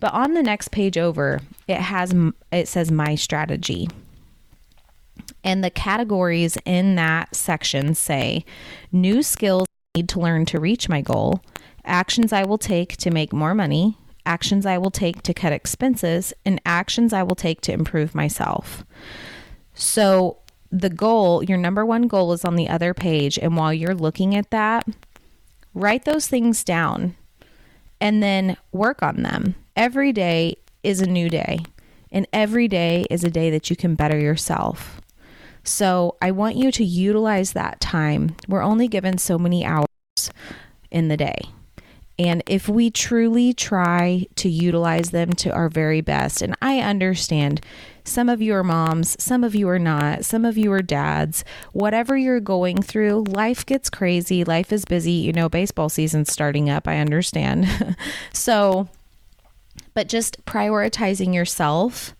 But 0.00 0.14
on 0.14 0.34
the 0.34 0.42
next 0.42 0.72
page 0.72 0.98
over, 0.98 1.40
it 1.68 1.76
has 1.76 2.14
it 2.50 2.68
says 2.68 2.90
my 2.90 3.14
strategy. 3.14 3.88
And 5.44 5.62
the 5.62 5.70
categories 5.70 6.56
in 6.64 6.94
that 6.96 7.34
section 7.34 7.94
say 7.94 8.44
new 8.92 9.22
skills 9.22 9.66
I 9.94 9.98
need 9.98 10.08
to 10.10 10.20
learn 10.20 10.46
to 10.46 10.60
reach 10.60 10.88
my 10.88 11.00
goal, 11.00 11.42
actions 11.84 12.32
I 12.32 12.44
will 12.44 12.58
take 12.58 12.96
to 12.98 13.10
make 13.10 13.32
more 13.32 13.54
money, 13.54 13.98
actions 14.24 14.64
I 14.64 14.78
will 14.78 14.90
take 14.90 15.22
to 15.22 15.34
cut 15.34 15.52
expenses, 15.52 16.32
and 16.46 16.60
actions 16.64 17.12
I 17.12 17.22
will 17.22 17.34
take 17.34 17.60
to 17.62 17.72
improve 17.72 18.14
myself. 18.14 18.84
So, 19.74 20.38
the 20.70 20.88
goal, 20.88 21.44
your 21.44 21.58
number 21.58 21.84
one 21.84 22.08
goal 22.08 22.32
is 22.32 22.46
on 22.46 22.56
the 22.56 22.68
other 22.68 22.94
page. 22.94 23.38
And 23.38 23.56
while 23.56 23.74
you're 23.74 23.94
looking 23.94 24.34
at 24.34 24.50
that, 24.50 24.88
write 25.74 26.06
those 26.06 26.26
things 26.26 26.64
down 26.64 27.14
and 28.00 28.22
then 28.22 28.56
work 28.72 29.02
on 29.02 29.22
them. 29.22 29.54
Every 29.76 30.12
day 30.12 30.56
is 30.82 31.02
a 31.02 31.06
new 31.06 31.28
day, 31.28 31.58
and 32.10 32.26
every 32.32 32.68
day 32.68 33.04
is 33.10 33.22
a 33.22 33.30
day 33.30 33.50
that 33.50 33.68
you 33.68 33.76
can 33.76 33.94
better 33.94 34.18
yourself. 34.18 35.01
So, 35.64 36.16
I 36.20 36.30
want 36.32 36.56
you 36.56 36.72
to 36.72 36.84
utilize 36.84 37.52
that 37.52 37.80
time. 37.80 38.36
We're 38.48 38.62
only 38.62 38.88
given 38.88 39.18
so 39.18 39.38
many 39.38 39.64
hours 39.64 39.86
in 40.90 41.08
the 41.08 41.16
day. 41.16 41.40
And 42.18 42.42
if 42.46 42.68
we 42.68 42.90
truly 42.90 43.52
try 43.52 44.26
to 44.36 44.48
utilize 44.48 45.10
them 45.10 45.32
to 45.34 45.50
our 45.50 45.68
very 45.68 46.00
best, 46.00 46.42
and 46.42 46.54
I 46.60 46.80
understand 46.80 47.64
some 48.04 48.28
of 48.28 48.42
you 48.42 48.54
are 48.54 48.64
moms, 48.64 49.20
some 49.22 49.42
of 49.42 49.54
you 49.54 49.68
are 49.68 49.78
not, 49.78 50.24
some 50.24 50.44
of 50.44 50.58
you 50.58 50.70
are 50.72 50.82
dads, 50.82 51.44
whatever 51.72 52.16
you're 52.16 52.40
going 52.40 52.82
through, 52.82 53.24
life 53.28 53.64
gets 53.64 53.88
crazy, 53.88 54.44
life 54.44 54.72
is 54.72 54.84
busy. 54.84 55.12
You 55.12 55.32
know, 55.32 55.48
baseball 55.48 55.88
season's 55.88 56.32
starting 56.32 56.68
up, 56.68 56.86
I 56.86 56.98
understand. 56.98 57.96
so, 58.32 58.88
but 59.94 60.08
just 60.08 60.44
prioritizing 60.44 61.34
yourself 61.34 62.14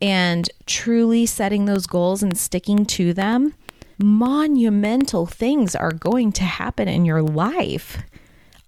and 0.00 0.48
truly 0.66 1.26
setting 1.26 1.64
those 1.64 1.86
goals 1.86 2.22
and 2.22 2.36
sticking 2.36 2.86
to 2.86 3.12
them, 3.12 3.54
monumental 3.98 5.26
things 5.26 5.74
are 5.74 5.92
going 5.92 6.32
to 6.32 6.44
happen 6.44 6.88
in 6.88 7.04
your 7.04 7.22
life. 7.22 8.02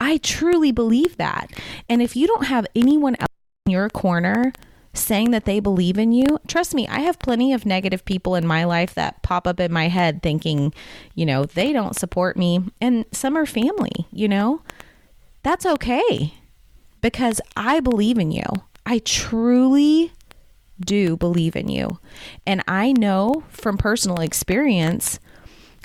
I 0.00 0.18
truly 0.18 0.72
believe 0.72 1.16
that. 1.16 1.50
And 1.88 2.02
if 2.02 2.16
you 2.16 2.26
don't 2.26 2.46
have 2.46 2.66
anyone 2.74 3.16
else 3.18 3.28
in 3.66 3.72
your 3.72 3.88
corner 3.88 4.52
saying 4.94 5.30
that 5.30 5.46
they 5.46 5.58
believe 5.58 5.96
in 5.96 6.12
you, 6.12 6.38
trust 6.48 6.74
me, 6.74 6.86
I 6.88 7.00
have 7.00 7.18
plenty 7.18 7.52
of 7.52 7.64
negative 7.64 8.04
people 8.04 8.34
in 8.34 8.46
my 8.46 8.64
life 8.64 8.94
that 8.94 9.22
pop 9.22 9.46
up 9.46 9.58
in 9.58 9.72
my 9.72 9.88
head 9.88 10.22
thinking, 10.22 10.74
you 11.14 11.24
know, 11.24 11.44
they 11.44 11.72
don't 11.72 11.96
support 11.96 12.36
me. 12.36 12.60
And 12.80 13.06
some 13.12 13.36
are 13.36 13.46
family, 13.46 14.06
you 14.10 14.28
know? 14.28 14.62
That's 15.42 15.64
okay 15.64 16.34
because 17.00 17.40
I 17.56 17.80
believe 17.80 18.18
in 18.18 18.32
you. 18.32 18.44
I 18.84 18.98
truly 18.98 20.12
do 20.84 21.16
believe 21.16 21.56
in 21.56 21.68
you. 21.68 21.98
And 22.46 22.62
I 22.68 22.92
know 22.92 23.44
from 23.48 23.78
personal 23.78 24.20
experience 24.20 25.18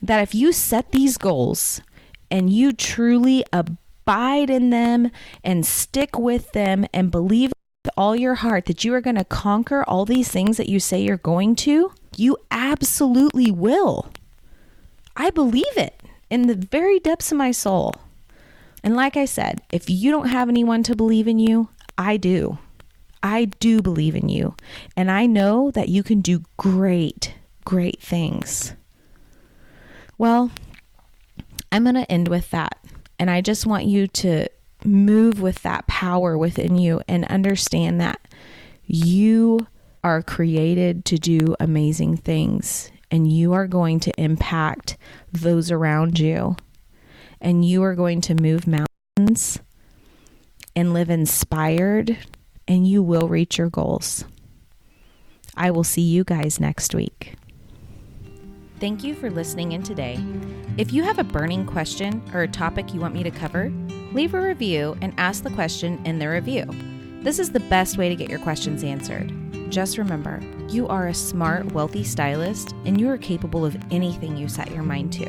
that 0.01 0.21
if 0.21 0.35
you 0.35 0.51
set 0.51 0.91
these 0.91 1.17
goals 1.17 1.81
and 2.29 2.49
you 2.49 2.73
truly 2.73 3.45
abide 3.53 4.49
in 4.49 4.69
them 4.69 5.11
and 5.43 5.65
stick 5.65 6.17
with 6.17 6.51
them 6.51 6.85
and 6.93 7.11
believe 7.11 7.51
with 7.83 7.93
all 7.97 8.15
your 8.15 8.35
heart 8.35 8.65
that 8.65 8.83
you 8.83 8.93
are 8.93 9.01
going 9.01 9.15
to 9.15 9.25
conquer 9.25 9.83
all 9.87 10.05
these 10.05 10.29
things 10.29 10.57
that 10.57 10.69
you 10.69 10.79
say 10.79 11.01
you're 11.01 11.17
going 11.17 11.55
to, 11.55 11.91
you 12.15 12.37
absolutely 12.51 13.51
will. 13.51 14.11
I 15.15 15.29
believe 15.29 15.77
it 15.77 16.01
in 16.29 16.47
the 16.47 16.55
very 16.55 16.99
depths 16.99 17.31
of 17.31 17.37
my 17.37 17.51
soul. 17.51 17.95
And 18.83 18.95
like 18.95 19.17
I 19.17 19.25
said, 19.25 19.61
if 19.71 19.89
you 19.89 20.11
don't 20.11 20.29
have 20.29 20.49
anyone 20.49 20.83
to 20.83 20.95
believe 20.95 21.27
in 21.27 21.39
you, 21.39 21.69
I 21.97 22.17
do. 22.17 22.59
I 23.27 23.45
do 23.59 23.81
believe 23.81 24.15
in 24.15 24.29
you. 24.29 24.55
And 24.95 25.11
I 25.11 25.25
know 25.25 25.69
that 25.71 25.89
you 25.89 26.01
can 26.01 26.21
do 26.21 26.43
great, 26.55 27.35
great 27.65 28.01
things. 28.01 28.73
Well, 30.17 30.49
I'm 31.69 31.83
going 31.83 31.95
to 31.95 32.09
end 32.09 32.29
with 32.29 32.49
that. 32.51 32.79
And 33.19 33.29
I 33.29 33.41
just 33.41 33.65
want 33.65 33.83
you 33.83 34.07
to 34.07 34.47
move 34.85 35.41
with 35.41 35.61
that 35.63 35.87
power 35.87 36.37
within 36.37 36.77
you 36.77 37.01
and 37.05 37.25
understand 37.25 37.99
that 37.99 38.21
you 38.85 39.67
are 40.05 40.21
created 40.21 41.03
to 41.05 41.17
do 41.17 41.53
amazing 41.59 42.15
things 42.15 42.89
and 43.11 43.29
you 43.29 43.51
are 43.51 43.67
going 43.67 43.99
to 43.99 44.11
impact 44.17 44.95
those 45.33 45.69
around 45.69 46.17
you 46.17 46.55
and 47.41 47.65
you 47.65 47.83
are 47.83 47.95
going 47.95 48.21
to 48.21 48.35
move 48.35 48.65
mountains 48.67 49.59
and 50.77 50.93
live 50.93 51.09
inspired 51.09 52.17
and 52.67 52.87
you 52.87 53.01
will 53.01 53.27
reach 53.27 53.57
your 53.57 53.69
goals. 53.69 54.25
I 55.55 55.71
will 55.71 55.83
see 55.83 56.01
you 56.01 56.23
guys 56.23 56.59
next 56.59 56.93
week. 56.93 57.35
Thank 58.79 59.03
you 59.03 59.15
for 59.15 59.31
listening 59.31 59.71
in 59.71 59.81
today. 59.81 60.23
If 60.77 60.93
you 60.93 61.01
have 61.01 61.17
a 61.17 61.23
burning 61.23 61.65
question 61.65 62.21
or 62.31 62.43
a 62.43 62.47
topic 62.47 62.93
you 62.93 62.99
want 62.99 63.15
me 63.15 63.23
to 63.23 63.31
cover, 63.31 63.71
leave 64.13 64.35
a 64.35 64.41
review 64.41 64.95
and 65.01 65.15
ask 65.17 65.43
the 65.43 65.49
question 65.49 65.99
in 66.05 66.19
the 66.19 66.29
review. 66.29 66.65
This 67.23 67.39
is 67.39 67.51
the 67.51 67.59
best 67.59 67.97
way 67.97 68.07
to 68.07 68.15
get 68.15 68.29
your 68.29 68.39
questions 68.39 68.83
answered. 68.83 69.33
Just 69.71 69.97
remember, 69.97 70.39
you 70.69 70.87
are 70.87 71.07
a 71.07 71.13
smart, 71.13 71.71
wealthy 71.71 72.03
stylist 72.03 72.73
and 72.85 73.01
you 73.01 73.09
are 73.09 73.17
capable 73.17 73.65
of 73.65 73.75
anything 73.91 74.37
you 74.37 74.47
set 74.47 74.71
your 74.71 74.83
mind 74.83 75.11
to. 75.13 75.27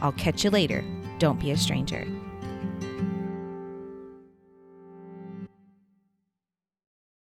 I'll 0.00 0.12
catch 0.12 0.44
you 0.44 0.50
later. 0.50 0.84
Don't 1.18 1.40
be 1.40 1.50
a 1.50 1.56
stranger. 1.56 2.06